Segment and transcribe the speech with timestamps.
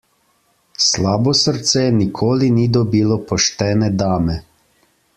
[0.85, 4.43] Slabo srce nikoli ni dobilo poštene dame.